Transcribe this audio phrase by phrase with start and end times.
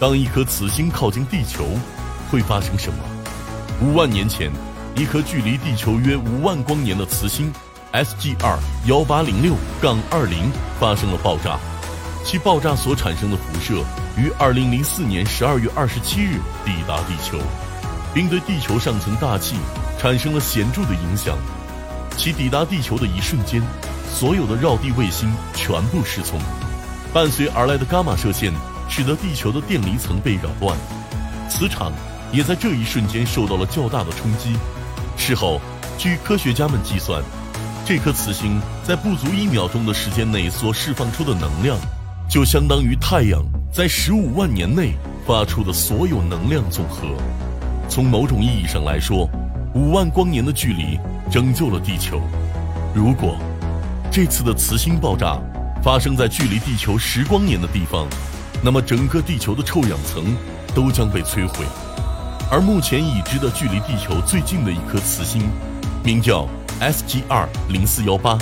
[0.00, 1.66] 当一颗磁星靠近地球，
[2.30, 2.98] 会发生什么？
[3.82, 4.48] 五万年前，
[4.94, 7.52] 一颗距离地球约五万光年的磁星
[7.92, 11.58] SGR 幺八零六杠二零发生了爆炸，
[12.24, 13.82] 其爆炸所产生的辐射
[14.16, 17.36] 于二零零四年十二月二十七日抵达地球，
[18.14, 19.56] 并对地球上层大气
[19.98, 21.36] 产生了显著的影响。
[22.16, 23.60] 其抵达地球的一瞬间，
[24.12, 26.38] 所有的绕地卫星全部失聪，
[27.12, 28.52] 伴随而来的伽马射线。
[28.88, 30.76] 使得地球的电离层被扰乱，
[31.48, 31.92] 磁场
[32.32, 34.56] 也在这一瞬间受到了较大的冲击。
[35.16, 35.60] 事后，
[35.98, 37.22] 据科学家们计算，
[37.84, 41.76] 这颗磁星在不足一秒钟的时间内所释放出的能量，
[42.28, 44.94] 就相当于太阳在十五万年内
[45.26, 47.06] 发出的所有能量总和。
[47.88, 49.28] 从某种意义上来说，
[49.74, 50.98] 五万光年的距离
[51.30, 52.20] 拯救了地球。
[52.94, 53.36] 如果
[54.10, 55.38] 这次的磁星爆炸
[55.82, 58.06] 发生在距离地球十光年的地方，
[58.62, 60.36] 那么，整个地球的臭氧层
[60.74, 61.64] 都将被摧毁。
[62.50, 65.48] 而目前已知的距离地球最近的一颗磁星，
[66.02, 66.46] 名叫
[66.80, 68.36] SGR 零四幺八，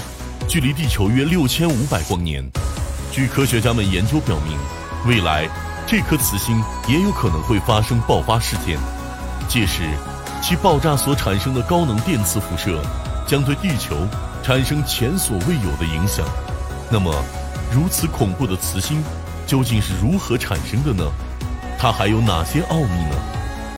[0.48, 2.42] 距离地球约六千五百光年。
[3.12, 4.56] 据科学家们研究表明，
[5.06, 5.48] 未来
[5.86, 8.78] 这颗磁星也有可能会发生爆发事件，
[9.48, 9.82] 届时
[10.42, 12.80] 其爆炸所产生的高能电磁辐射
[13.26, 13.94] 将对地球
[14.42, 16.24] 产生前所未有的影响。
[16.90, 17.12] 那么，
[17.72, 19.02] 如此恐怖的磁星。
[19.46, 21.10] 究竟是如何产生的呢？
[21.78, 23.35] 它还有哪些奥秘呢？